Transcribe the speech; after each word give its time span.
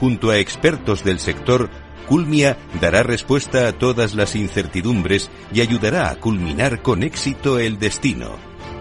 Junto 0.00 0.30
a 0.30 0.38
expertos 0.38 1.04
del 1.04 1.18
sector, 1.18 1.68
Culmia 2.08 2.56
dará 2.80 3.02
respuesta 3.02 3.68
a 3.68 3.72
todas 3.72 4.14
las 4.14 4.34
incertidumbres 4.34 5.30
y 5.52 5.60
ayudará 5.60 6.10
a 6.10 6.16
culminar 6.16 6.80
con 6.80 7.02
éxito 7.02 7.58
el 7.58 7.78
destino, 7.78 8.30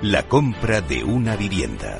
la 0.01 0.23
compra 0.23 0.79
de 0.79 1.03
una 1.03 1.35
vivienda. 1.35 1.97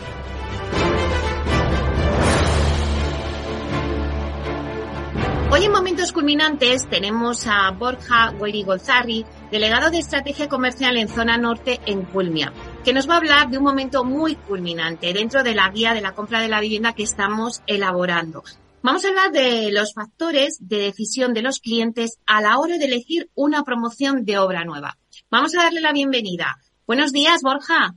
Hoy 5.51 5.65
en 5.65 5.71
Momentos 5.73 6.13
Culminantes 6.13 6.87
tenemos 6.87 7.45
a 7.45 7.71
Borja 7.71 8.31
Golzarri, 8.39 9.25
delegado 9.51 9.91
de 9.91 9.99
Estrategia 9.99 10.47
Comercial 10.47 10.95
en 10.95 11.09
Zona 11.09 11.37
Norte 11.37 11.81
en 11.85 12.03
Culmia, 12.03 12.53
que 12.85 12.93
nos 12.93 13.09
va 13.09 13.15
a 13.15 13.17
hablar 13.17 13.49
de 13.49 13.57
un 13.57 13.65
momento 13.65 14.05
muy 14.05 14.35
culminante 14.35 15.11
dentro 15.11 15.43
de 15.43 15.55
la 15.55 15.69
guía 15.71 15.93
de 15.93 15.99
la 15.99 16.13
compra 16.13 16.39
de 16.39 16.47
la 16.47 16.61
vivienda 16.61 16.93
que 16.93 17.03
estamos 17.03 17.61
elaborando. 17.67 18.45
Vamos 18.81 19.03
a 19.03 19.09
hablar 19.09 19.31
de 19.33 19.73
los 19.73 19.93
factores 19.93 20.57
de 20.61 20.77
decisión 20.77 21.33
de 21.33 21.41
los 21.41 21.59
clientes 21.59 22.17
a 22.25 22.41
la 22.41 22.57
hora 22.59 22.77
de 22.77 22.85
elegir 22.85 23.29
una 23.35 23.63
promoción 23.63 24.23
de 24.23 24.37
obra 24.37 24.63
nueva. 24.63 24.97
Vamos 25.29 25.53
a 25.53 25.63
darle 25.63 25.81
la 25.81 25.91
bienvenida. 25.91 26.57
Buenos 26.87 27.11
días, 27.11 27.41
Borja. 27.41 27.93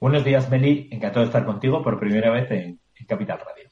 Buenos 0.00 0.24
días, 0.24 0.48
Meli. 0.48 0.88
Encantado 0.90 1.20
de 1.20 1.26
estar 1.26 1.44
contigo 1.44 1.82
por 1.82 2.00
primera 2.00 2.32
vez 2.32 2.50
en, 2.50 2.80
Capital 3.06 3.38
Radio. 3.38 3.70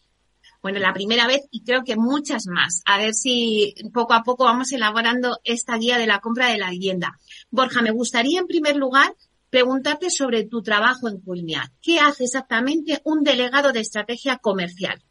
Bueno, 0.60 0.78
la 0.78 0.92
primera 0.92 1.26
vez 1.26 1.40
y 1.50 1.64
creo 1.64 1.84
que 1.84 1.96
muchas 1.96 2.46
más. 2.46 2.82
A 2.84 2.98
ver 2.98 3.14
si 3.14 3.74
poco 3.94 4.12
a 4.12 4.22
poco 4.22 4.44
vamos 4.44 4.72
elaborando 4.72 5.40
esta 5.44 5.78
guía 5.78 5.96
de 5.96 6.06
la 6.06 6.20
compra 6.20 6.48
de 6.48 6.58
la 6.58 6.68
vivienda. 6.68 7.18
Borja, 7.50 7.80
me 7.80 7.92
gustaría 7.92 8.40
en 8.40 8.46
primer 8.46 8.76
lugar 8.76 9.14
preguntarte 9.48 10.10
sobre 10.10 10.44
tu 10.44 10.62
trabajo 10.62 11.08
en 11.08 11.18
Culmia. 11.22 11.72
¿Qué 11.80 11.98
hace 11.98 12.24
exactamente 12.24 13.00
un 13.04 13.24
delegado 13.24 13.72
de 13.72 13.80
estrategia 13.80 14.36
comercial? 14.36 15.02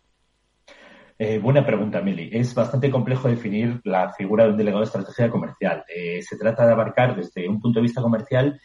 Eh, 1.23 1.37
buena 1.37 1.63
pregunta, 1.63 2.01
Mili. 2.01 2.31
Es 2.33 2.55
bastante 2.55 2.89
complejo 2.89 3.27
definir 3.27 3.79
la 3.83 4.11
figura 4.11 4.45
de 4.45 4.49
un 4.49 4.57
delegado 4.57 4.79
de 4.79 4.85
estrategia 4.85 5.29
comercial. 5.29 5.85
Eh, 5.87 6.19
se 6.23 6.35
trata 6.35 6.65
de 6.65 6.71
abarcar 6.71 7.15
desde 7.15 7.47
un 7.47 7.61
punto 7.61 7.77
de 7.77 7.83
vista 7.83 8.01
comercial 8.01 8.59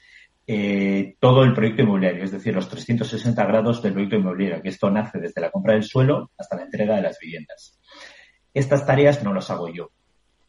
eh, 0.47 1.17
todo 1.21 1.45
el 1.45 1.53
proyecto 1.53 1.83
inmobiliario, 1.83 2.25
es 2.25 2.31
decir, 2.31 2.55
los 2.55 2.67
360 2.71 3.45
grados 3.45 3.83
del 3.83 3.93
proyecto 3.93 4.17
inmobiliario, 4.17 4.63
que 4.63 4.71
esto 4.71 4.89
nace 4.89 5.19
desde 5.19 5.43
la 5.43 5.51
compra 5.51 5.75
del 5.75 5.83
suelo 5.83 6.31
hasta 6.39 6.57
la 6.57 6.63
entrega 6.63 6.97
de 6.97 7.03
las 7.03 7.19
viviendas. 7.19 7.79
Estas 8.55 8.87
tareas 8.87 9.23
no 9.23 9.35
las 9.35 9.51
hago 9.51 9.69
yo, 9.69 9.91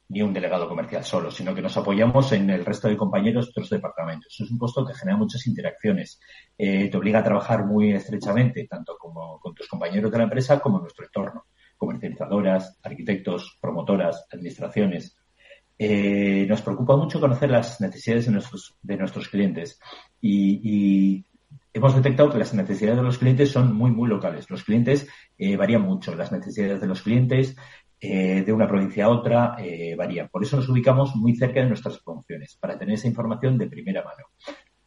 ni 0.07 0.21
un 0.21 0.31
delegado 0.31 0.69
comercial 0.69 1.03
solo, 1.03 1.29
sino 1.29 1.53
que 1.53 1.61
nos 1.61 1.75
apoyamos 1.75 2.31
en 2.31 2.49
el 2.49 2.63
resto 2.63 2.87
de 2.87 2.95
compañeros 2.95 3.47
de 3.47 3.49
otros 3.49 3.69
departamentos. 3.69 4.33
Es 4.39 4.49
un 4.49 4.57
puesto 4.57 4.85
que 4.85 4.93
genera 4.93 5.17
muchas 5.17 5.45
interacciones, 5.45 6.21
te 6.55 6.95
obliga 6.95 7.19
a 7.19 7.23
trabajar 7.25 7.65
muy 7.65 7.91
estrechamente, 7.91 8.65
tanto 8.65 8.95
con 8.97 9.53
tus 9.53 9.67
compañeros 9.67 10.09
de 10.09 10.17
la 10.19 10.23
empresa 10.23 10.61
como 10.61 10.77
en 10.77 10.83
nuestro 10.83 11.03
entorno 11.03 11.43
comercializadoras, 11.77 12.77
arquitectos, 12.83 13.57
promotoras, 13.61 14.25
administraciones. 14.31 15.15
Eh, 15.79 16.45
nos 16.49 16.61
preocupa 16.61 16.97
mucho 16.97 17.19
conocer 17.19 17.51
las 17.51 17.79
necesidades 17.79 18.25
de 18.25 18.31
nuestros, 18.31 18.75
de 18.81 18.97
nuestros 18.97 19.29
clientes 19.29 19.79
y, 20.19 21.25
hemos 21.73 21.95
detectado 21.95 22.31
que 22.31 22.39
las 22.39 22.55
necesidades 22.55 22.97
de 22.97 23.03
los 23.03 23.19
clientes 23.19 23.51
son 23.51 23.75
muy, 23.75 23.91
muy 23.91 24.09
locales. 24.09 24.49
Los 24.49 24.63
clientes 24.63 25.07
eh, 25.37 25.55
varían 25.55 25.83
mucho. 25.83 26.15
Las 26.15 26.31
necesidades 26.31 26.81
de 26.81 26.87
los 26.87 27.03
clientes 27.03 27.55
eh, 28.01 28.41
de 28.43 28.51
una 28.51 28.67
provincia 28.67 29.05
a 29.05 29.09
otra 29.09 29.57
varían. 29.95 30.27
Por 30.29 30.41
eso 30.41 30.55
nos 30.57 30.67
ubicamos 30.69 31.15
muy 31.15 31.35
cerca 31.35 31.59
de 31.59 31.67
nuestras 31.67 31.99
promociones, 31.99 32.57
para 32.59 32.79
tener 32.79 32.95
esa 32.95 33.07
información 33.07 33.59
de 33.59 33.67
primera 33.67 34.03
mano. 34.03 34.25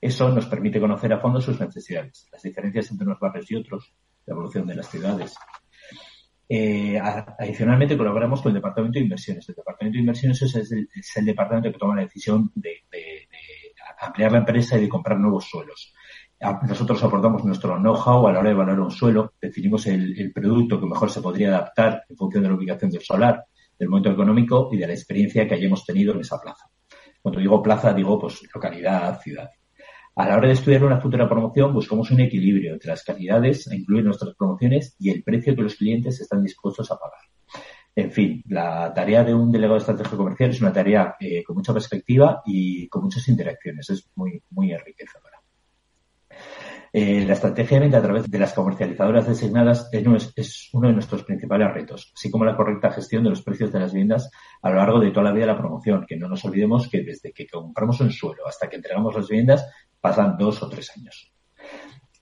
Eso 0.00 0.30
nos 0.30 0.46
permite 0.46 0.80
conocer 0.80 1.12
a 1.12 1.20
fondo 1.20 1.40
sus 1.40 1.60
necesidades, 1.60 2.26
las 2.32 2.42
diferencias 2.42 2.90
entre 2.90 3.06
unos 3.06 3.20
barrios 3.20 3.50
y 3.50 3.56
otros, 3.56 3.94
la 4.26 4.32
evolución 4.32 4.66
de 4.66 4.74
las 4.74 4.90
ciudades, 4.90 5.36
eh, 6.52 6.98
adicionalmente, 6.98 7.96
colaboramos 7.96 8.42
con 8.42 8.50
el 8.50 8.56
Departamento 8.56 8.98
de 8.98 9.04
Inversiones. 9.04 9.48
El 9.48 9.54
Departamento 9.54 9.94
de 9.94 10.00
Inversiones 10.00 10.42
es 10.42 10.72
el, 11.16 11.24
departamento 11.24 11.70
que 11.70 11.78
toma 11.78 11.94
la 11.94 12.02
decisión 12.02 12.50
de, 12.56 12.82
ampliar 14.00 14.32
la 14.32 14.38
empresa 14.38 14.76
y 14.76 14.80
de 14.80 14.88
comprar 14.88 15.20
nuevos 15.20 15.44
suelos. 15.44 15.94
Nosotros 16.66 17.04
aportamos 17.04 17.44
nuestro 17.44 17.76
know-how 17.78 18.26
a 18.26 18.32
la 18.32 18.40
hora 18.40 18.48
de 18.48 18.56
valorar 18.56 18.80
un 18.80 18.90
suelo, 18.90 19.34
definimos 19.40 19.86
el, 19.86 20.32
producto 20.34 20.80
que 20.80 20.86
mejor 20.86 21.08
se 21.08 21.20
podría 21.20 21.50
adaptar 21.50 22.02
en 22.08 22.16
función 22.16 22.42
de 22.42 22.48
la 22.48 22.56
ubicación 22.56 22.90
del 22.90 23.02
solar, 23.02 23.44
del 23.78 23.88
momento 23.88 24.10
económico 24.10 24.70
y 24.72 24.76
de 24.76 24.88
la 24.88 24.92
experiencia 24.92 25.46
que 25.46 25.54
hayamos 25.54 25.86
tenido 25.86 26.14
en 26.14 26.20
esa 26.22 26.40
plaza. 26.40 26.68
Cuando 27.22 27.38
digo 27.38 27.62
plaza, 27.62 27.92
digo 27.92 28.18
pues 28.18 28.42
localidad, 28.52 29.20
ciudad. 29.20 29.50
A 30.20 30.28
la 30.28 30.36
hora 30.36 30.48
de 30.48 30.52
estudiar 30.52 30.84
una 30.84 31.00
futura 31.00 31.26
promoción, 31.26 31.72
buscamos 31.72 32.10
un 32.10 32.20
equilibrio 32.20 32.74
entre 32.74 32.90
las 32.90 33.02
calidades 33.02 33.66
a 33.68 33.74
incluir 33.74 34.04
nuestras 34.04 34.34
promociones 34.34 34.94
y 34.98 35.08
el 35.08 35.22
precio 35.22 35.56
que 35.56 35.62
los 35.62 35.76
clientes 35.76 36.20
están 36.20 36.42
dispuestos 36.42 36.90
a 36.90 36.98
pagar. 36.98 37.22
En 37.96 38.10
fin, 38.10 38.42
la 38.46 38.92
tarea 38.92 39.24
de 39.24 39.32
un 39.32 39.50
delegado 39.50 39.76
de 39.76 39.80
estrategia 39.80 40.18
comercial 40.18 40.50
es 40.50 40.60
una 40.60 40.74
tarea 40.74 41.16
eh, 41.18 41.42
con 41.42 41.56
mucha 41.56 41.72
perspectiva 41.72 42.42
y 42.44 42.86
con 42.88 43.04
muchas 43.04 43.26
interacciones. 43.28 43.88
Es 43.88 44.10
muy, 44.14 44.42
muy 44.50 44.74
enriquecedora. 44.74 45.40
Eh, 46.92 47.24
la 47.24 47.34
estrategia 47.34 47.78
de 47.78 47.84
venta 47.84 47.98
a 47.98 48.02
través 48.02 48.28
de 48.28 48.38
las 48.38 48.52
comercializadoras 48.52 49.26
designadas 49.26 49.88
es, 49.92 50.68
uno 50.74 50.88
de 50.88 50.94
nuestros 50.94 51.22
principales 51.22 51.72
retos, 51.72 52.12
así 52.14 52.30
como 52.30 52.44
la 52.44 52.56
correcta 52.56 52.90
gestión 52.90 53.22
de 53.22 53.30
los 53.30 53.42
precios 53.42 53.72
de 53.72 53.78
las 53.78 53.92
viviendas 53.92 54.28
a 54.60 54.70
lo 54.70 54.76
largo 54.76 54.98
de 54.98 55.12
toda 55.12 55.26
la 55.26 55.32
vida 55.32 55.46
de 55.46 55.52
la 55.52 55.58
promoción, 55.58 56.04
que 56.06 56.16
no 56.16 56.28
nos 56.28 56.44
olvidemos 56.44 56.88
que 56.90 57.04
desde 57.04 57.32
que 57.32 57.46
compramos 57.46 58.00
un 58.00 58.10
suelo 58.10 58.46
hasta 58.46 58.68
que 58.68 58.76
entregamos 58.76 59.14
las 59.14 59.28
viviendas 59.28 59.64
pasan 60.00 60.36
dos 60.38 60.62
o 60.62 60.68
tres 60.68 60.90
años. 60.96 61.32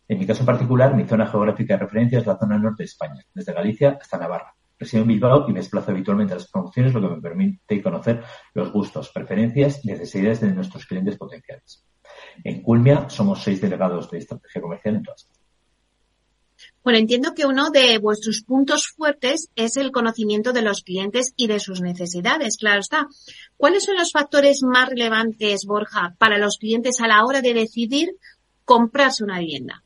En 0.09 0.19
mi 0.19 0.27
caso 0.27 0.45
particular, 0.45 0.95
mi 0.95 1.05
zona 1.05 1.27
geográfica 1.27 1.75
de 1.75 1.81
referencia 1.81 2.19
es 2.19 2.27
la 2.27 2.39
zona 2.39 2.59
norte 2.59 2.83
de 2.83 2.87
España, 2.87 3.23
desde 3.35 3.53
Galicia 3.53 3.99
hasta 4.01 4.19
Navarra. 4.19 4.55
Resido 4.79 5.03
en 5.03 5.09
Bilbao 5.09 5.45
y 5.49 5.53
me 5.53 5.59
desplazo 5.59 5.91
habitualmente 5.91 6.33
a 6.33 6.37
las 6.37 6.51
promociones, 6.51 6.95
lo 6.95 7.01
que 7.03 7.17
me 7.17 7.21
permite 7.21 7.83
conocer 7.83 8.23
los 8.55 8.73
gustos, 8.73 9.11
preferencias 9.11 9.85
y 9.85 9.89
necesidades 9.89 10.41
de 10.41 10.53
nuestros 10.53 10.87
clientes 10.87 11.17
potenciales. 11.17 11.85
En 12.45 12.63
Culmia 12.63 13.11
somos 13.11 13.43
seis 13.43 13.61
delegados 13.61 14.11
de 14.11 14.19
estrategia 14.19 14.63
comercial 14.63 14.97
en 14.97 15.03
todas. 15.03 15.29
Bueno, 16.89 17.01
entiendo 17.01 17.35
que 17.35 17.45
uno 17.45 17.69
de 17.69 17.99
vuestros 17.99 18.41
puntos 18.41 18.89
fuertes 18.89 19.51
es 19.57 19.77
el 19.77 19.91
conocimiento 19.91 20.55
de 20.55 20.63
los 20.63 20.83
clientes 20.83 21.35
y 21.37 21.47
de 21.47 21.61
sus 21.61 21.83
necesidades, 21.83 22.57
claro 22.57 22.81
está. 22.81 23.09
¿Cuáles 23.59 23.85
son 23.85 23.97
los 23.97 24.11
factores 24.11 24.63
más 24.63 24.89
relevantes, 24.89 25.67
Borja, 25.67 26.15
para 26.17 26.39
los 26.39 26.57
clientes 26.57 26.99
a 27.03 27.07
la 27.07 27.27
hora 27.27 27.43
de 27.43 27.53
decidir 27.53 28.13
comprarse 28.65 29.23
una 29.23 29.39
vivienda? 29.39 29.85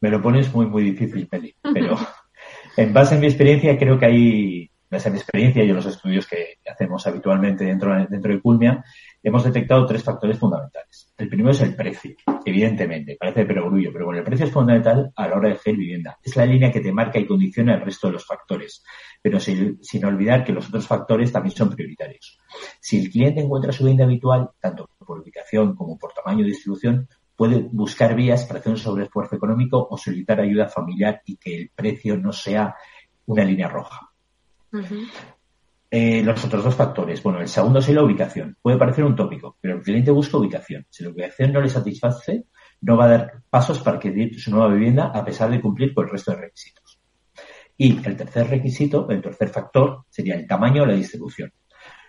Me 0.00 0.08
lo 0.08 0.22
pones 0.22 0.50
muy, 0.54 0.64
muy 0.64 0.82
difícil, 0.82 1.26
Peli, 1.26 1.54
pero 1.74 1.98
en 2.78 2.94
base 2.94 3.16
a 3.16 3.18
mi 3.18 3.26
experiencia 3.26 3.78
creo 3.78 3.98
que 3.98 4.06
hay, 4.06 4.70
base 4.92 5.08
a 5.08 5.12
mi 5.12 5.18
experiencia 5.18 5.64
y 5.64 5.70
en 5.70 5.76
los 5.76 5.86
estudios 5.86 6.26
que 6.26 6.58
hacemos 6.70 7.06
habitualmente 7.06 7.64
dentro, 7.64 7.96
de 7.96 8.40
Culmia, 8.42 8.84
hemos 9.22 9.42
detectado 9.42 9.86
tres 9.86 10.04
factores 10.04 10.38
fundamentales. 10.38 11.10
El 11.16 11.28
primero 11.28 11.52
es 11.52 11.62
el 11.62 11.74
precio, 11.74 12.14
evidentemente, 12.44 13.16
parece 13.18 13.46
perogrullo, 13.46 13.90
pero 13.90 14.04
bueno, 14.04 14.18
el 14.18 14.24
precio 14.24 14.44
es 14.44 14.52
fundamental 14.52 15.10
a 15.16 15.28
la 15.28 15.36
hora 15.36 15.48
de 15.48 15.54
elegir 15.54 15.76
vivienda. 15.78 16.18
Es 16.22 16.36
la 16.36 16.44
línea 16.44 16.70
que 16.70 16.80
te 16.80 16.92
marca 16.92 17.18
y 17.18 17.26
condiciona 17.26 17.74
el 17.74 17.80
resto 17.80 18.08
de 18.08 18.12
los 18.12 18.26
factores, 18.26 18.84
pero 19.22 19.40
sin, 19.40 20.04
olvidar 20.04 20.44
que 20.44 20.52
los 20.52 20.68
otros 20.68 20.86
factores 20.86 21.32
también 21.32 21.56
son 21.56 21.70
prioritarios. 21.70 22.38
Si 22.78 23.00
el 23.00 23.10
cliente 23.10 23.40
encuentra 23.40 23.72
su 23.72 23.84
vivienda 23.84 24.04
habitual, 24.04 24.50
tanto 24.60 24.90
por 24.98 25.20
ubicación 25.20 25.74
como 25.74 25.98
por 25.98 26.12
tamaño 26.12 26.44
de 26.44 26.50
distribución, 26.50 27.08
puede 27.34 27.66
buscar 27.72 28.14
vías 28.14 28.44
para 28.44 28.60
hacer 28.60 28.72
un 28.72 28.78
sobreesfuerzo 28.78 29.36
económico 29.36 29.88
o 29.88 29.96
solicitar 29.96 30.38
ayuda 30.38 30.68
familiar 30.68 31.22
y 31.24 31.38
que 31.38 31.56
el 31.56 31.70
precio 31.74 32.18
no 32.18 32.30
sea 32.30 32.76
una 33.24 33.42
línea 33.42 33.68
roja. 33.68 34.11
Eh, 35.90 36.22
los 36.22 36.42
otros 36.42 36.64
dos 36.64 36.74
factores. 36.74 37.22
Bueno, 37.22 37.40
el 37.40 37.48
segundo 37.48 37.80
es 37.80 37.88
la 37.90 38.02
ubicación. 38.02 38.56
Puede 38.62 38.78
parecer 38.78 39.04
un 39.04 39.14
tópico, 39.14 39.58
pero 39.60 39.76
el 39.76 39.82
cliente 39.82 40.10
busca 40.10 40.38
ubicación. 40.38 40.86
Si 40.88 41.04
la 41.04 41.10
ubicación 41.10 41.52
no 41.52 41.60
le 41.60 41.68
satisface, 41.68 42.44
no 42.80 42.96
va 42.96 43.04
a 43.04 43.08
dar 43.08 43.42
pasos 43.50 43.80
para 43.80 43.98
adquirir 43.98 44.40
su 44.40 44.50
nueva 44.50 44.72
vivienda 44.72 45.12
a 45.14 45.22
pesar 45.22 45.50
de 45.50 45.60
cumplir 45.60 45.92
con 45.92 46.06
el 46.06 46.12
resto 46.12 46.30
de 46.30 46.38
requisitos. 46.38 46.98
Y 47.76 47.98
el 48.06 48.16
tercer 48.16 48.48
requisito, 48.48 49.10
el 49.10 49.20
tercer 49.20 49.50
factor, 49.50 50.06
sería 50.08 50.34
el 50.34 50.46
tamaño 50.46 50.84
o 50.84 50.86
la 50.86 50.94
distribución. 50.94 51.52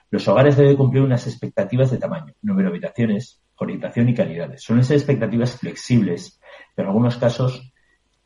Los 0.10 0.26
hogares 0.30 0.56
deben 0.56 0.78
cumplir 0.78 1.04
unas 1.04 1.28
expectativas 1.28 1.92
de 1.92 1.98
tamaño, 1.98 2.34
número 2.42 2.70
de 2.70 2.78
habitaciones, 2.78 3.42
orientación 3.56 4.08
y 4.08 4.14
calidades. 4.14 4.64
Son 4.64 4.80
esas 4.80 4.98
expectativas 4.98 5.58
flexibles, 5.58 6.40
pero 6.74 6.88
en 6.88 6.90
algunos 6.92 7.18
casos 7.18 7.74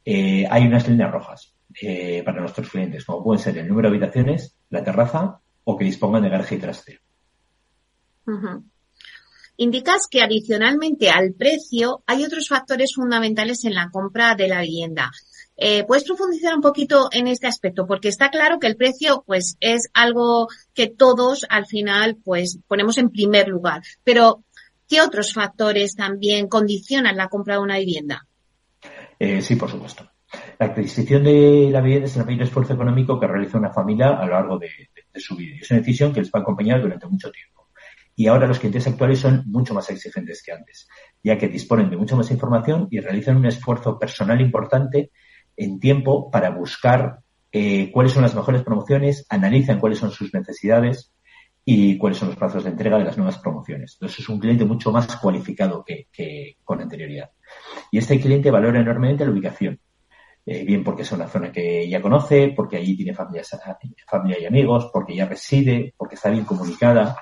eh, 0.05 0.45
hay 0.51 0.67
unas 0.67 0.87
líneas 0.87 1.11
rojas 1.11 1.56
eh, 1.81 2.23
para 2.23 2.41
nuestros 2.41 2.69
clientes, 2.69 3.05
como 3.05 3.23
pueden 3.23 3.43
ser 3.43 3.57
el 3.57 3.67
número 3.67 3.89
de 3.89 3.97
habitaciones, 3.97 4.55
la 4.69 4.83
terraza 4.83 5.39
o 5.63 5.77
que 5.77 5.85
dispongan 5.85 6.23
de 6.23 6.29
garaje 6.29 6.55
y 6.55 6.59
trastero. 6.59 7.01
Indicas 9.57 10.07
que 10.09 10.21
adicionalmente 10.21 11.09
al 11.09 11.33
precio 11.33 12.03
hay 12.05 12.23
otros 12.23 12.47
factores 12.47 12.93
fundamentales 12.93 13.65
en 13.65 13.73
la 13.73 13.89
compra 13.89 14.35
de 14.35 14.47
la 14.47 14.61
vivienda. 14.61 15.11
Eh, 15.55 15.83
¿Puedes 15.85 16.03
profundizar 16.03 16.53
un 16.53 16.61
poquito 16.61 17.09
en 17.11 17.27
este 17.27 17.47
aspecto? 17.47 17.87
Porque 17.87 18.09
está 18.09 18.29
claro 18.29 18.59
que 18.59 18.67
el 18.67 18.75
precio, 18.75 19.23
pues, 19.25 19.57
es 19.59 19.89
algo 19.93 20.47
que 20.75 20.87
todos 20.87 21.45
al 21.49 21.65
final, 21.65 22.17
pues, 22.23 22.59
ponemos 22.67 22.99
en 22.99 23.09
primer 23.09 23.47
lugar. 23.47 23.81
Pero, 24.03 24.43
¿qué 24.87 25.01
otros 25.01 25.33
factores 25.33 25.95
también 25.95 26.47
condicionan 26.47 27.17
la 27.17 27.27
compra 27.27 27.55
de 27.55 27.61
una 27.61 27.79
vivienda? 27.79 28.27
Eh, 29.17 29.41
sí, 29.41 29.55
por 29.55 29.71
supuesto. 29.71 30.07
La 30.59 30.67
adquisición 30.67 31.23
de 31.23 31.69
la 31.71 31.81
vivienda 31.81 32.07
es 32.07 32.17
el 32.17 32.25
mayor 32.25 32.43
esfuerzo 32.43 32.73
económico 32.73 33.19
que 33.19 33.27
realiza 33.27 33.59
una 33.59 33.71
familia 33.71 34.09
a 34.17 34.25
lo 34.25 34.33
largo 34.33 34.57
de, 34.57 34.69
su 35.15 35.35
vida. 35.35 35.57
Es 35.61 35.69
una 35.69 35.79
decisión 35.79 36.13
que 36.13 36.21
les 36.21 36.29
va 36.29 36.39
a 36.39 36.41
acompañar 36.41 36.81
durante 36.81 37.07
mucho 37.07 37.31
tiempo. 37.31 37.69
Y 38.15 38.25
ahora 38.25 38.47
los 38.47 38.57
clientes 38.57 38.87
actuales 38.87 39.19
son 39.19 39.43
mucho 39.45 39.75
más 39.75 39.89
exigentes 39.91 40.41
que 40.43 40.51
antes, 40.51 40.87
ya 41.23 41.37
que 41.37 41.47
disponen 41.47 41.89
de 41.91 41.97
mucha 41.97 42.15
más 42.15 42.31
información 42.31 42.87
y 42.89 42.99
realizan 42.99 43.37
un 43.37 43.45
esfuerzo 43.45 43.99
personal 43.99 44.41
importante 44.41 45.11
en 45.55 45.79
tiempo 45.79 46.31
para 46.31 46.49
buscar 46.49 47.19
eh, 47.51 47.91
cuáles 47.91 48.13
son 48.13 48.23
las 48.23 48.33
mejores 48.33 48.63
promociones, 48.63 49.25
analizan 49.29 49.79
cuáles 49.79 49.99
son 49.99 50.11
sus 50.11 50.33
necesidades 50.33 51.13
y 51.63 51.97
cuáles 51.97 52.17
son 52.17 52.29
los 52.29 52.37
plazos 52.37 52.63
de 52.63 52.71
entrega 52.71 52.97
de 52.97 53.03
las 53.03 53.17
nuevas 53.17 53.37
promociones. 53.39 53.93
Entonces 53.93 54.19
es 54.19 54.29
un 54.29 54.39
cliente 54.39 54.65
mucho 54.65 54.91
más 54.91 55.15
cualificado 55.17 55.83
que, 55.85 56.55
con 56.63 56.81
anterioridad. 56.81 57.31
Y 57.91 57.99
este 57.99 58.19
cliente 58.19 58.49
valora 58.49 58.79
enormemente 58.79 59.25
la 59.25 59.31
ubicación. 59.31 59.79
Eh, 60.49 60.63
bien 60.63 60.81
porque 60.81 61.01
es 61.01 61.11
una 61.11 61.27
zona 61.27 61.51
que 61.51 61.89
ya 61.89 62.01
conoce, 62.01 62.53
porque 62.55 62.77
allí 62.77 62.95
tiene 62.95 63.13
familia 63.13 63.43
y 64.39 64.45
amigos, 64.45 64.89
porque 64.93 65.13
ya 65.13 65.25
reside, 65.25 65.93
porque 65.97 66.15
está 66.15 66.29
bien 66.29 66.45
comunicada. 66.45 67.17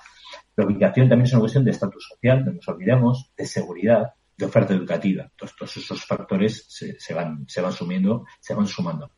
La 0.55 0.63
ubicación 0.63 1.09
también 1.09 1.25
es 1.25 1.33
una 1.33 1.39
cuestión 1.39 1.65
de 1.65 1.71
estatus 1.71 2.07
social, 2.07 2.45
no 2.45 2.53
nos 2.53 2.67
olvidemos, 2.67 3.31
de 3.35 3.47
seguridad, 3.47 4.13
de 4.37 4.45
oferta 4.45 4.75
educativa. 4.75 5.27
todos 5.35 5.75
esos 5.75 6.05
factores 6.05 6.67
se, 6.69 7.13
van, 7.15 7.45
se 7.47 7.61
van 7.61 7.71
sumiendo, 7.71 8.25
se 8.39 8.53
van 8.53 8.67
sumando. 8.67 9.09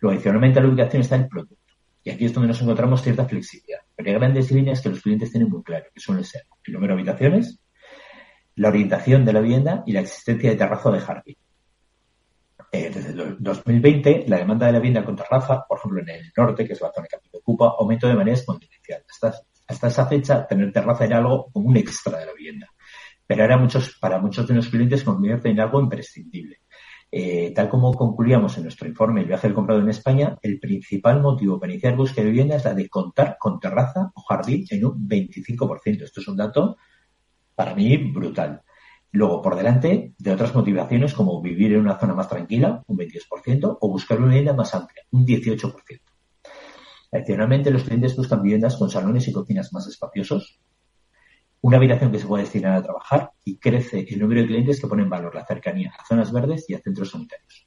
Luego, 0.00 0.14
adicionalmente 0.14 0.58
a 0.58 0.62
la 0.62 0.68
ubicación 0.70 1.02
está 1.02 1.14
el 1.14 1.28
producto. 1.28 1.74
Y 2.02 2.10
aquí 2.10 2.24
es 2.24 2.34
donde 2.34 2.48
nos 2.48 2.60
encontramos 2.60 3.02
cierta 3.02 3.24
flexibilidad. 3.24 3.82
Pero 3.94 4.08
hay 4.08 4.14
grandes 4.16 4.50
líneas 4.50 4.80
que 4.80 4.88
los 4.88 5.00
clientes 5.00 5.30
tienen 5.30 5.48
muy 5.48 5.62
claro, 5.62 5.84
que 5.94 6.00
suelen 6.00 6.24
ser 6.24 6.42
el 6.64 6.72
número 6.72 6.96
de 6.96 7.02
habitaciones, 7.02 7.60
la 8.56 8.70
orientación 8.70 9.24
de 9.24 9.32
la 9.32 9.40
vivienda 9.40 9.84
y 9.86 9.92
la 9.92 10.00
existencia 10.00 10.50
de 10.50 10.56
terrazo 10.56 10.90
de 10.90 10.98
jardín. 10.98 11.36
Eh, 12.70 12.90
desde 12.94 13.10
el 13.10 13.36
2020, 13.38 14.24
la 14.28 14.38
demanda 14.38 14.66
de 14.66 14.72
la 14.72 14.78
vivienda 14.78 15.04
con 15.04 15.16
terraza, 15.16 15.64
por 15.66 15.78
ejemplo, 15.78 16.02
en 16.02 16.08
el 16.10 16.32
norte, 16.36 16.66
que 16.66 16.74
es 16.74 16.80
la 16.80 16.92
zona 16.92 17.06
que 17.06 17.16
ocupa, 17.38 17.74
aumentó 17.78 18.06
de 18.08 18.14
manera 18.14 18.36
exponencial. 18.36 19.04
Hasta, 19.08 19.40
hasta 19.66 19.86
esa 19.88 20.06
fecha, 20.06 20.46
tener 20.46 20.72
terraza 20.72 21.04
era 21.04 21.18
algo 21.18 21.50
como 21.50 21.68
un 21.68 21.76
extra 21.76 22.18
de 22.18 22.26
la 22.26 22.32
vivienda 22.32 22.68
pero 23.28 23.42
ahora 23.42 23.58
muchos, 23.58 23.94
para 24.00 24.18
muchos 24.18 24.48
de 24.48 24.54
los 24.54 24.68
clientes 24.68 25.04
convierte 25.04 25.50
en 25.50 25.60
algo 25.60 25.78
imprescindible. 25.82 26.62
Eh, 27.10 27.52
tal 27.54 27.68
como 27.68 27.92
concluíamos 27.92 28.56
en 28.56 28.64
nuestro 28.64 28.86
informe 28.86 29.22
El 29.22 29.28
viaje 29.28 29.46
del 29.46 29.54
comprador 29.54 29.82
en 29.82 29.90
España, 29.90 30.38
el 30.42 30.58
principal 30.58 31.20
motivo 31.20 31.60
para 31.60 31.72
iniciar 31.72 31.94
búsqueda 31.94 32.24
de 32.24 32.30
vivienda 32.30 32.56
es 32.56 32.64
la 32.64 32.72
de 32.74 32.88
contar 32.88 33.36
con 33.38 33.60
terraza 33.60 34.10
o 34.14 34.22
jardín 34.22 34.64
en 34.70 34.84
un 34.86 35.06
25%. 35.06 36.04
Esto 36.04 36.20
es 36.22 36.28
un 36.28 36.38
dato 36.38 36.78
para 37.54 37.74
mí 37.74 37.98
brutal. 37.98 38.62
Luego, 39.12 39.40
por 39.40 39.56
delante 39.56 40.14
de 40.18 40.32
otras 40.32 40.54
motivaciones 40.54 41.14
como 41.14 41.40
vivir 41.40 41.72
en 41.72 41.80
una 41.80 41.98
zona 41.98 42.14
más 42.14 42.28
tranquila, 42.28 42.82
un 42.86 42.98
22%, 42.98 43.78
o 43.80 43.88
buscar 43.88 44.18
una 44.18 44.28
vivienda 44.28 44.52
más 44.52 44.74
amplia, 44.74 45.02
un 45.10 45.26
18%. 45.26 45.72
Adicionalmente, 47.12 47.70
los 47.70 47.84
clientes 47.84 48.14
buscan 48.16 48.42
viviendas 48.42 48.76
con 48.76 48.90
salones 48.90 49.26
y 49.28 49.32
cocinas 49.32 49.72
más 49.72 49.86
espaciosos, 49.86 50.60
una 51.62 51.78
habitación 51.78 52.12
que 52.12 52.18
se 52.18 52.26
puede 52.26 52.44
destinar 52.44 52.74
a 52.74 52.82
trabajar 52.82 53.32
y 53.44 53.58
crece 53.58 54.06
el 54.08 54.20
número 54.20 54.42
de 54.42 54.46
clientes 54.46 54.80
que 54.80 54.86
ponen 54.86 55.04
en 55.04 55.10
valor 55.10 55.34
la 55.34 55.46
cercanía 55.46 55.92
a 55.98 56.04
zonas 56.06 56.30
verdes 56.30 56.66
y 56.68 56.74
a 56.74 56.80
centros 56.80 57.10
sanitarios. 57.10 57.66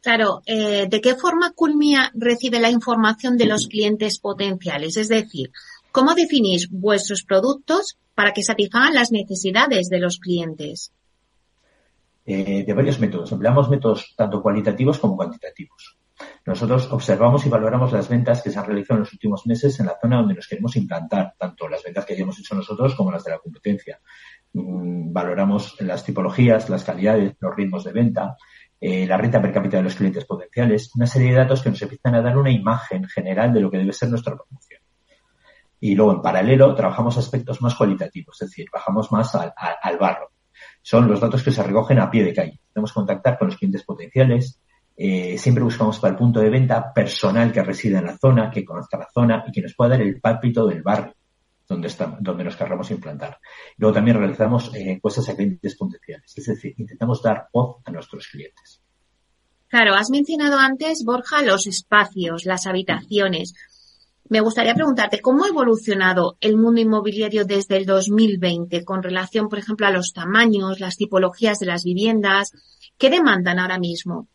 Claro, 0.00 0.42
eh, 0.46 0.86
¿de 0.88 1.00
qué 1.00 1.16
forma 1.16 1.52
Culmia 1.52 2.10
recibe 2.14 2.60
la 2.60 2.70
información 2.70 3.36
de 3.36 3.46
los 3.46 3.66
clientes 3.66 4.18
potenciales? 4.20 4.96
Es 4.96 5.08
decir, 5.08 5.50
¿cómo 5.92 6.14
definís 6.14 6.68
vuestros 6.70 7.24
productos 7.24 7.98
para 8.14 8.32
que 8.32 8.42
satisfagan 8.42 8.94
las 8.94 9.12
necesidades 9.12 9.88
de 9.88 9.98
los 10.00 10.18
clientes? 10.18 10.92
Eh, 12.26 12.64
de 12.66 12.74
varios 12.74 13.00
métodos. 13.00 13.32
Empleamos 13.32 13.70
métodos 13.70 14.14
tanto 14.16 14.42
cualitativos 14.42 14.98
como 14.98 15.16
cuantitativos. 15.16 15.96
Nosotros 16.44 16.90
observamos 16.92 17.46
y 17.46 17.48
valoramos 17.48 17.92
las 17.92 18.08
ventas 18.08 18.42
que 18.42 18.50
se 18.50 18.58
han 18.58 18.66
realizado 18.66 18.98
en 18.98 19.04
los 19.04 19.12
últimos 19.12 19.46
meses 19.46 19.78
en 19.80 19.86
la 19.86 19.96
zona 20.00 20.18
donde 20.18 20.34
nos 20.34 20.46
queremos 20.46 20.76
implantar, 20.76 21.34
tanto 21.38 21.68
las 21.68 21.82
ventas 21.82 22.04
que 22.04 22.14
hayamos 22.14 22.38
hecho 22.38 22.54
nosotros 22.54 22.94
como 22.94 23.12
las 23.12 23.24
de 23.24 23.30
la 23.30 23.38
competencia. 23.38 24.00
Mm, 24.52 25.12
valoramos 25.12 25.80
las 25.80 26.04
tipologías, 26.04 26.68
las 26.68 26.84
calidades, 26.84 27.34
los 27.40 27.56
ritmos 27.56 27.84
de 27.84 27.92
venta, 27.92 28.36
eh, 28.80 29.06
la 29.06 29.16
renta 29.16 29.40
per 29.40 29.52
cápita 29.52 29.78
de 29.78 29.84
los 29.84 29.96
clientes 29.96 30.24
potenciales, 30.24 30.90
una 30.94 31.06
serie 31.06 31.30
de 31.30 31.38
datos 31.38 31.62
que 31.62 31.70
nos 31.70 31.82
empiezan 31.82 32.14
a 32.14 32.22
dar 32.22 32.36
una 32.36 32.50
imagen 32.50 33.08
general 33.08 33.52
de 33.52 33.60
lo 33.60 33.70
que 33.70 33.78
debe 33.78 33.92
ser 33.92 34.10
nuestra 34.10 34.36
promoción. 34.36 34.67
Y 35.80 35.94
luego, 35.94 36.12
en 36.12 36.22
paralelo, 36.22 36.74
trabajamos 36.74 37.16
aspectos 37.18 37.62
más 37.62 37.74
cualitativos, 37.74 38.40
es 38.42 38.50
decir, 38.50 38.66
bajamos 38.72 39.12
más 39.12 39.34
al, 39.34 39.52
al 39.56 39.98
barro. 39.98 40.30
Son 40.82 41.06
los 41.06 41.20
datos 41.20 41.42
que 41.42 41.50
se 41.50 41.62
recogen 41.62 41.98
a 42.00 42.10
pie 42.10 42.24
de 42.24 42.34
calle. 42.34 42.60
Que 42.74 42.82
contactar 42.92 43.38
con 43.38 43.48
los 43.48 43.56
clientes 43.56 43.84
potenciales, 43.84 44.60
eh, 44.96 45.38
siempre 45.38 45.62
buscamos 45.62 46.00
para 46.00 46.12
el 46.12 46.18
punto 46.18 46.40
de 46.40 46.50
venta 46.50 46.92
personal 46.92 47.52
que 47.52 47.62
resida 47.62 47.98
en 48.00 48.06
la 48.06 48.18
zona, 48.18 48.50
que 48.50 48.64
conozca 48.64 48.98
la 48.98 49.08
zona 49.12 49.44
y 49.46 49.52
que 49.52 49.62
nos 49.62 49.74
pueda 49.74 49.90
dar 49.90 50.02
el 50.02 50.20
pálpito 50.20 50.66
del 50.66 50.82
barrio 50.82 51.14
donde, 51.68 51.88
está, 51.88 52.16
donde 52.20 52.44
nos 52.44 52.56
querramos 52.56 52.90
implantar. 52.90 53.38
Luego 53.76 53.94
también 53.94 54.16
realizamos 54.16 54.74
eh, 54.74 54.90
encuestas 54.90 55.28
a 55.28 55.36
clientes 55.36 55.76
potenciales, 55.76 56.32
es 56.36 56.46
decir, 56.46 56.74
intentamos 56.78 57.22
dar 57.22 57.46
voz 57.52 57.76
a 57.84 57.90
nuestros 57.92 58.26
clientes. 58.26 58.82
Claro, 59.68 59.94
has 59.94 60.10
mencionado 60.10 60.58
antes, 60.58 61.04
Borja, 61.04 61.42
los 61.42 61.66
espacios, 61.66 62.46
las 62.46 62.66
habitaciones. 62.66 63.54
Me 64.30 64.40
gustaría 64.40 64.74
preguntarte, 64.74 65.20
¿cómo 65.20 65.44
ha 65.44 65.48
evolucionado 65.48 66.36
el 66.40 66.56
mundo 66.56 66.80
inmobiliario 66.80 67.44
desde 67.44 67.76
el 67.76 67.86
2020 67.86 68.84
con 68.84 69.02
relación, 69.02 69.48
por 69.48 69.58
ejemplo, 69.58 69.86
a 69.86 69.90
los 69.90 70.12
tamaños, 70.12 70.80
las 70.80 70.96
tipologías 70.96 71.58
de 71.58 71.66
las 71.66 71.84
viviendas? 71.84 72.52
¿Qué 72.98 73.10
demandan 73.10 73.58
ahora 73.58 73.78
mismo? 73.78 74.28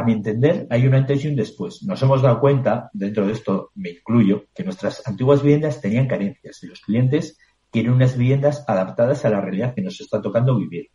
a 0.00 0.04
mi 0.04 0.12
entender, 0.12 0.66
hay 0.70 0.86
un 0.86 0.94
antes 0.94 1.24
y 1.24 1.28
un 1.28 1.36
después. 1.36 1.82
Nos 1.82 2.02
hemos 2.02 2.22
dado 2.22 2.40
cuenta, 2.40 2.90
dentro 2.94 3.26
de 3.26 3.34
esto 3.34 3.70
me 3.74 3.90
incluyo, 3.90 4.46
que 4.54 4.64
nuestras 4.64 5.06
antiguas 5.06 5.42
viviendas 5.42 5.80
tenían 5.80 6.08
carencias 6.08 6.62
y 6.62 6.68
los 6.68 6.80
clientes 6.80 7.36
quieren 7.70 7.92
unas 7.92 8.16
viviendas 8.16 8.64
adaptadas 8.66 9.24
a 9.24 9.30
la 9.30 9.40
realidad 9.40 9.74
que 9.74 9.82
nos 9.82 10.00
está 10.00 10.22
tocando 10.22 10.56
vivir. 10.56 10.88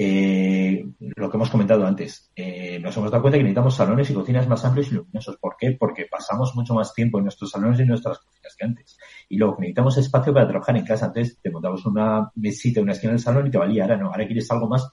Eh, 0.00 0.86
lo 1.16 1.28
que 1.28 1.36
hemos 1.36 1.50
comentado 1.50 1.84
antes, 1.84 2.30
eh, 2.36 2.78
nos 2.78 2.96
hemos 2.96 3.10
dado 3.10 3.20
cuenta 3.20 3.36
que 3.36 3.42
necesitamos 3.42 3.74
salones 3.74 4.08
y 4.08 4.14
cocinas 4.14 4.46
más 4.46 4.64
amplios 4.64 4.92
y 4.92 4.94
luminosos. 4.94 5.36
¿Por 5.38 5.56
qué? 5.58 5.72
Porque 5.72 6.06
pasamos 6.08 6.54
mucho 6.54 6.72
más 6.72 6.94
tiempo 6.94 7.18
en 7.18 7.24
nuestros 7.24 7.50
salones 7.50 7.80
y 7.80 7.82
en 7.82 7.88
nuestras 7.88 8.20
cocinas 8.20 8.54
que 8.56 8.64
antes. 8.64 8.96
Y 9.28 9.38
luego 9.38 9.56
necesitamos 9.58 9.98
espacio 9.98 10.32
para 10.32 10.46
trabajar 10.46 10.76
en 10.76 10.84
casa. 10.84 11.06
Antes 11.06 11.40
te 11.42 11.50
montamos 11.50 11.84
una 11.84 12.30
mesita, 12.36 12.80
una 12.80 12.92
esquina 12.92 13.12
del 13.12 13.20
salón 13.20 13.48
y 13.48 13.50
te 13.50 13.58
valía. 13.58 13.82
Ahora 13.82 13.96
no, 13.96 14.06
ahora 14.06 14.24
quieres 14.24 14.48
algo 14.52 14.68
más 14.68 14.88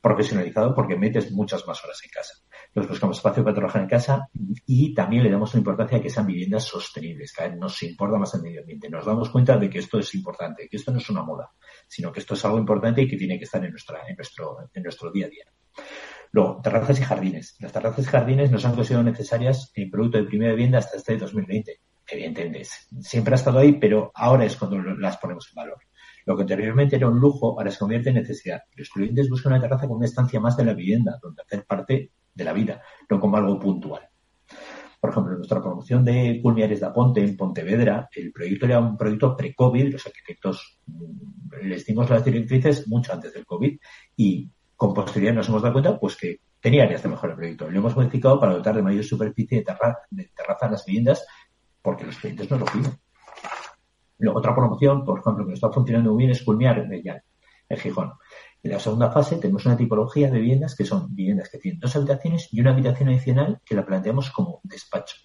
profesionalizado 0.00 0.74
porque 0.74 0.96
metes 0.96 1.30
muchas 1.32 1.66
más 1.66 1.82
horas 1.84 2.00
en 2.04 2.10
casa. 2.10 2.34
Nos 2.74 2.88
buscamos 2.88 3.16
espacio 3.18 3.42
para 3.44 3.54
trabajar 3.54 3.82
en 3.82 3.88
casa 3.88 4.28
y 4.66 4.94
también 4.94 5.22
le 5.22 5.30
damos 5.30 5.52
una 5.54 5.60
importancia 5.60 5.98
a 5.98 6.00
que 6.00 6.10
sean 6.10 6.26
viviendas 6.26 6.64
sostenibles. 6.64 7.32
Cada 7.32 7.50
vez 7.50 7.58
nos 7.58 7.82
importa 7.82 8.18
más 8.18 8.34
el 8.34 8.42
medio 8.42 8.60
ambiente. 8.60 8.88
Nos 8.88 9.04
damos 9.04 9.28
cuenta 9.30 9.56
de 9.56 9.68
que 9.68 9.80
esto 9.80 9.98
es 9.98 10.14
importante, 10.14 10.68
que 10.68 10.76
esto 10.76 10.92
no 10.92 10.98
es 10.98 11.10
una 11.10 11.22
moda, 11.22 11.50
sino 11.86 12.12
que 12.12 12.20
esto 12.20 12.34
es 12.34 12.44
algo 12.44 12.58
importante 12.58 13.02
y 13.02 13.08
que 13.08 13.16
tiene 13.16 13.38
que 13.38 13.44
estar 13.44 13.62
en, 13.64 13.70
nuestra, 13.70 14.00
en, 14.06 14.16
nuestro, 14.16 14.58
en 14.72 14.82
nuestro 14.82 15.10
día 15.10 15.26
a 15.26 15.28
día. 15.28 15.44
Luego, 16.32 16.60
terrazas 16.62 17.00
y 17.00 17.02
jardines. 17.02 17.56
Las 17.58 17.72
terrazas 17.72 18.04
y 18.04 18.08
jardines 18.08 18.50
nos 18.50 18.64
han 18.64 18.74
considerado 18.74 19.10
necesarias 19.10 19.72
en 19.74 19.90
producto 19.90 20.18
de 20.18 20.24
primera 20.24 20.52
vivienda 20.52 20.78
hasta 20.78 20.96
este 20.96 21.16
2020. 21.16 21.80
Evidentemente, 22.06 22.64
siempre 23.00 23.34
ha 23.34 23.36
estado 23.36 23.58
ahí, 23.58 23.72
pero 23.72 24.10
ahora 24.14 24.44
es 24.44 24.56
cuando 24.56 24.78
las 24.78 25.16
ponemos 25.16 25.48
en 25.50 25.54
valor. 25.54 25.78
Lo 26.26 26.36
que 26.36 26.42
anteriormente 26.42 26.96
era 26.96 27.08
un 27.08 27.18
lujo, 27.18 27.58
ahora 27.58 27.70
se 27.70 27.78
convierte 27.78 28.10
en 28.10 28.16
necesidad. 28.16 28.62
Los 28.74 28.90
clientes 28.90 29.28
buscan 29.28 29.52
una 29.52 29.60
terraza 29.60 29.86
con 29.86 29.96
una 29.98 30.06
estancia 30.06 30.40
más 30.40 30.56
de 30.56 30.64
la 30.64 30.74
vivienda, 30.74 31.18
donde 31.22 31.42
hacer 31.42 31.64
parte 31.64 32.12
de 32.34 32.44
la 32.44 32.52
vida, 32.52 32.82
no 33.08 33.20
como 33.20 33.36
algo 33.36 33.58
puntual. 33.58 34.08
Por 35.00 35.10
ejemplo, 35.10 35.36
nuestra 35.36 35.62
promoción 35.62 36.04
de 36.04 36.40
Culmiares 36.42 36.80
de 36.80 36.90
Ponte 36.90 37.22
en 37.22 37.36
Pontevedra, 37.36 38.08
el 38.14 38.32
proyecto 38.32 38.66
era 38.66 38.80
un 38.80 38.98
proyecto 38.98 39.34
pre-COVID, 39.34 39.92
los 39.92 40.06
arquitectos 40.06 40.80
mm, 40.86 41.66
les 41.66 41.86
dimos 41.86 42.10
las 42.10 42.22
directrices 42.22 42.86
mucho 42.86 43.14
antes 43.14 43.32
del 43.32 43.46
COVID 43.46 43.78
y 44.16 44.50
con 44.76 44.92
posterioridad 44.92 45.34
nos 45.36 45.48
hemos 45.48 45.62
dado 45.62 45.72
cuenta 45.72 45.98
pues 45.98 46.16
que 46.16 46.40
tenía 46.60 46.84
áreas 46.84 47.02
de 47.02 47.08
mejora 47.08 47.32
el 47.32 47.38
proyecto. 47.38 47.70
Lo 47.70 47.78
hemos 47.78 47.96
modificado 47.96 48.38
para 48.38 48.54
dotar 48.54 48.76
de 48.76 48.82
mayor 48.82 49.04
superficie 49.04 49.58
de, 49.58 49.74
de 50.10 50.30
terraza 50.34 50.66
a 50.66 50.70
las 50.70 50.84
viviendas 50.84 51.26
porque 51.80 52.04
los 52.04 52.16
clientes 52.16 52.50
no 52.50 52.58
lo 52.58 52.66
piden. 52.66 52.92
Luego, 54.20 54.38
otra 54.38 54.54
promoción, 54.54 55.04
por 55.04 55.18
ejemplo, 55.20 55.46
que 55.46 55.54
está 55.54 55.70
funcionando 55.70 56.10
muy 56.12 56.18
bien 56.18 56.30
es 56.30 56.42
Culmiar 56.42 56.86
ya, 57.02 57.22
en 57.68 57.78
Gijón. 57.78 58.12
En 58.62 58.72
la 58.72 58.78
segunda 58.78 59.10
fase 59.10 59.36
tenemos 59.36 59.64
una 59.64 59.76
tipología 59.76 60.30
de 60.30 60.38
viviendas 60.38 60.76
que 60.76 60.84
son 60.84 61.14
viviendas 61.14 61.48
que 61.48 61.58
tienen 61.58 61.80
dos 61.80 61.96
habitaciones 61.96 62.48
y 62.52 62.60
una 62.60 62.72
habitación 62.72 63.08
adicional 63.08 63.60
que 63.64 63.74
la 63.74 63.86
planteamos 63.86 64.30
como 64.30 64.60
despacho. 64.62 65.16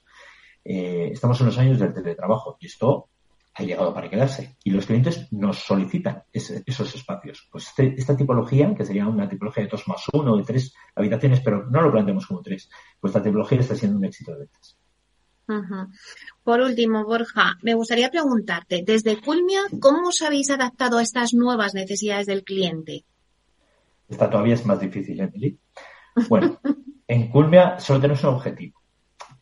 eh, 0.63 1.09
estamos 1.11 1.39
en 1.41 1.45
los 1.45 1.57
años 1.57 1.77
del 1.77 1.93
teletrabajo 1.93 2.57
y 2.59 2.65
esto 2.67 3.09
ha 3.53 3.63
llegado 3.63 3.93
para 3.93 4.09
quedarse. 4.09 4.57
Y 4.63 4.71
los 4.71 4.85
clientes 4.85 5.31
nos 5.31 5.59
solicitan 5.59 6.23
esos 6.31 6.95
espacios. 6.95 7.47
Pues 7.51 7.67
este, 7.67 7.95
esta 7.97 8.15
tipología, 8.15 8.73
que 8.75 8.85
sería 8.85 9.07
una 9.07 9.29
tipología 9.29 9.63
de 9.63 9.69
dos 9.69 9.87
más 9.87 10.03
uno, 10.13 10.35
de 10.37 10.43
tres 10.43 10.73
habitaciones, 10.95 11.41
pero 11.41 11.65
no 11.69 11.81
lo 11.81 11.91
planteamos 11.91 12.25
como 12.27 12.41
tres, 12.41 12.69
pues 12.99 13.11
esta 13.11 13.23
tipología 13.23 13.59
está 13.59 13.75
siendo 13.75 13.97
un 13.97 14.05
éxito 14.05 14.31
de 14.31 14.39
ventas. 14.39 14.77
Por 16.43 16.61
último, 16.61 17.05
Borja, 17.05 17.57
me 17.61 17.75
gustaría 17.75 18.09
preguntarte, 18.09 18.83
desde 18.85 19.21
Culmia, 19.21 19.61
¿cómo 19.79 20.09
os 20.09 20.21
habéis 20.21 20.49
adaptado 20.49 20.97
a 20.97 21.03
estas 21.03 21.33
nuevas 21.33 21.73
necesidades 21.73 22.25
del 22.25 22.43
cliente? 22.43 23.05
Esta 24.09 24.29
todavía 24.29 24.55
es 24.55 24.65
más 24.65 24.79
difícil, 24.79 25.19
Emily. 25.19 25.59
Bueno, 26.29 26.59
en 27.07 27.29
Culmia 27.29 27.79
solo 27.79 28.01
tenemos 28.01 28.23
un 28.23 28.29
objetivo, 28.31 28.81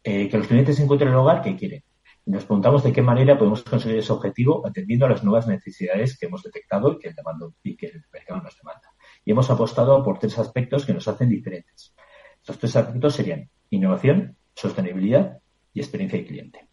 eh, 0.04 0.28
que 0.28 0.38
los 0.38 0.48
clientes 0.48 0.80
encuentren 0.80 1.12
el 1.12 1.16
hogar 1.16 1.42
que 1.42 1.56
quieren. 1.56 1.84
Nos 2.26 2.46
preguntamos 2.46 2.84
de 2.84 2.94
qué 2.94 3.02
manera 3.02 3.38
podemos 3.38 3.64
conseguir 3.64 3.98
ese 3.98 4.14
objetivo 4.14 4.66
atendiendo 4.66 5.06
a 5.06 5.10
las 5.10 5.24
nuevas 5.26 5.46
necesidades 5.46 6.18
que 6.18 6.28
hemos 6.28 6.42
detectado 6.42 6.94
y 6.94 7.00
que 7.00 7.10
el, 7.10 7.16
y 7.64 7.76
que 7.76 7.88
el 7.88 8.04
mercado 8.14 8.42
nos 8.42 8.58
demanda. 8.58 8.90
Y 9.26 9.32
hemos 9.32 9.50
apostado 9.50 10.02
por 10.04 10.20
tres 10.20 10.38
aspectos 10.40 10.86
que 10.86 10.94
nos 10.94 11.08
hacen 11.08 11.28
diferentes. 11.28 11.94
Estos 12.40 12.60
tres 12.60 12.76
aspectos 12.78 13.16
serían 13.16 13.50
innovación, 13.70 14.38
sostenibilidad 14.54 15.43
y 15.74 15.80
experiencia 15.80 16.20
de 16.20 16.26
cliente. 16.26 16.68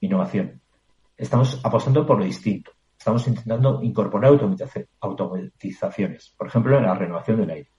Innovación. 0.00 0.60
Estamos 1.16 1.60
apostando 1.64 2.06
por 2.06 2.18
lo 2.18 2.24
distinto. 2.24 2.72
Estamos 2.98 3.26
intentando 3.26 3.82
incorporar 3.82 4.38
automatizaciones, 5.00 6.34
por 6.36 6.46
ejemplo, 6.48 6.76
en 6.76 6.84
la 6.84 6.94
renovación 6.94 7.38
del 7.38 7.50
aire, 7.50 7.70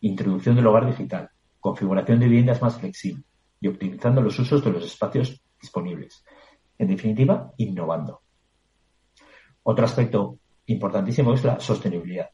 introducción 0.00 0.54
del 0.54 0.66
hogar 0.66 0.86
digital, 0.86 1.30
configuración 1.58 2.20
de 2.20 2.26
viviendas 2.26 2.62
más 2.62 2.78
flexible 2.78 3.24
y 3.60 3.68
optimizando 3.68 4.20
los 4.20 4.38
usos 4.38 4.64
de 4.64 4.70
los 4.70 4.84
espacios 4.84 5.42
disponibles. 5.60 6.24
En 6.78 6.88
definitiva, 6.88 7.52
innovando. 7.56 8.22
Otro 9.64 9.84
aspecto 9.84 10.38
importantísimo 10.66 11.34
es 11.34 11.44
la 11.44 11.60
sostenibilidad. 11.60 12.30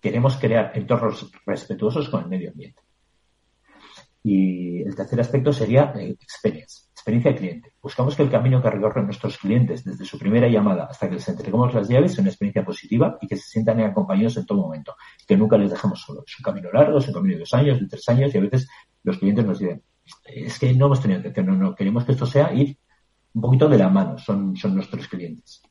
Queremos 0.00 0.36
crear 0.36 0.72
entornos 0.74 1.30
respetuosos 1.44 2.08
con 2.08 2.22
el 2.22 2.28
medio 2.28 2.50
ambiente. 2.50 2.82
Y 4.22 4.82
el 4.82 4.94
tercer 4.94 5.20
aspecto 5.20 5.52
sería 5.52 5.92
eh, 5.96 6.16
experiencia 6.20 7.32
de 7.32 7.36
cliente. 7.36 7.72
Buscamos 7.82 8.14
que 8.14 8.22
el 8.22 8.30
camino 8.30 8.62
que 8.62 8.70
recorren 8.70 9.06
nuestros 9.06 9.38
clientes 9.38 9.84
desde 9.84 10.04
su 10.04 10.18
primera 10.18 10.48
llamada 10.48 10.84
hasta 10.84 11.08
que 11.08 11.14
les 11.14 11.28
entregamos 11.28 11.72
las 11.72 11.88
llaves 11.88 12.12
sea 12.12 12.22
una 12.22 12.30
experiencia 12.30 12.64
positiva 12.64 13.18
y 13.20 13.26
que 13.26 13.36
se 13.36 13.48
sientan 13.48 13.80
acompañados 13.80 14.36
en 14.36 14.46
todo 14.46 14.62
momento. 14.62 14.94
Que 15.26 15.36
nunca 15.36 15.56
les 15.56 15.70
dejemos 15.70 16.00
solos. 16.00 16.24
Es 16.26 16.38
un 16.38 16.44
camino 16.44 16.70
largo, 16.70 16.98
es 16.98 17.08
un 17.08 17.14
camino 17.14 17.34
de 17.34 17.40
dos 17.40 17.54
años, 17.54 17.80
de 17.80 17.86
tres 17.86 18.08
años 18.08 18.34
y 18.34 18.38
a 18.38 18.40
veces 18.42 18.68
los 19.02 19.18
clientes 19.18 19.44
nos 19.44 19.58
dicen, 19.58 19.82
es 20.24 20.58
que 20.58 20.74
no 20.74 20.86
hemos 20.86 21.00
tenido 21.00 21.20
atención, 21.20 21.46
no, 21.46 21.54
no, 21.56 21.74
queremos 21.74 22.04
que 22.04 22.12
esto 22.12 22.26
sea 22.26 22.52
ir 22.52 22.76
un 23.32 23.42
poquito 23.42 23.68
de 23.68 23.78
la 23.78 23.88
mano, 23.88 24.18
son, 24.18 24.56
son 24.56 24.74
nuestros 24.74 25.06
clientes. 25.08 25.62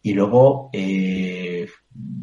Y 0.00 0.12
luego, 0.12 0.70
eh, 0.72 1.68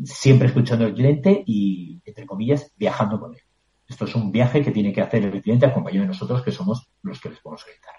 siempre 0.06 0.48
escuchando 0.48 0.86
al 0.86 0.94
cliente 0.94 1.44
y, 1.46 2.02
entre 2.06 2.25
comillas, 2.25 2.72
viajando 2.78 3.20
con 3.20 3.34
él. 3.34 3.42
Esto 3.88 4.06
es 4.06 4.15
un 4.15 4.32
viaje 4.32 4.63
que 4.63 4.72
tiene 4.72 4.92
que 4.92 5.01
hacer 5.01 5.24
el 5.24 5.42
cliente 5.42 5.65
acompañado 5.65 6.04
de 6.04 6.08
nosotros, 6.08 6.42
que 6.42 6.51
somos 6.51 6.88
los 7.04 7.20
que 7.20 7.30
les 7.30 7.39
podemos 7.39 7.63
gritar. 7.65 7.96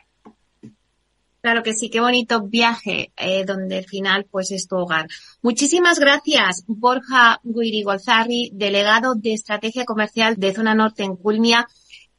Claro 1.46 1.62
que 1.62 1.74
sí, 1.74 1.90
qué 1.90 2.00
bonito 2.00 2.42
viaje 2.42 3.12
eh, 3.16 3.44
donde 3.44 3.78
al 3.78 3.84
final 3.84 4.26
pues 4.28 4.50
es 4.50 4.66
tu 4.66 4.74
hogar. 4.78 5.06
Muchísimas 5.42 6.00
gracias, 6.00 6.64
Borja 6.66 7.38
Guirigolzarri, 7.44 8.50
delegado 8.52 9.14
de 9.14 9.34
Estrategia 9.34 9.84
Comercial 9.84 10.34
de 10.38 10.52
Zona 10.52 10.74
Norte 10.74 11.04
en 11.04 11.14
Culmia. 11.14 11.68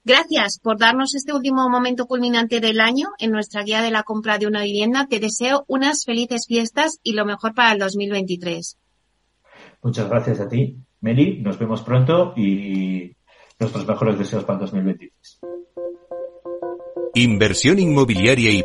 Gracias 0.06 0.60
por 0.64 0.80
darnos 0.80 1.14
este 1.14 1.34
último 1.34 1.68
momento 1.68 2.06
culminante 2.06 2.62
del 2.62 2.80
año 2.80 3.10
en 3.20 3.32
nuestra 3.32 3.64
guía 3.64 3.82
de 3.82 3.92
la 3.92 4.04
compra 4.04 4.38
de 4.38 4.48
una 4.48 4.64
vivienda. 4.64 5.08
Te 5.10 5.20
deseo 5.20 5.66
unas 5.68 6.06
felices 6.06 6.46
fiestas 6.48 7.02
y 7.04 7.12
lo 7.12 7.26
mejor 7.26 7.54
para 7.54 7.74
el 7.74 7.80
2023. 7.80 8.78
Muchas 9.82 10.10
gracias 10.10 10.40
a 10.40 10.48
ti, 10.48 10.78
Meli. 11.02 11.42
Nos 11.42 11.60
vemos 11.60 11.82
pronto 11.82 12.34
y 12.38 13.17
nuestros 13.60 13.88
mejores 13.88 14.20
deseos 14.20 14.44
para 14.44 14.60
el 14.60 14.62
2023. 14.62 15.40
Inversión 17.16 17.80
inmobiliaria 17.80 18.52
y 18.52 18.64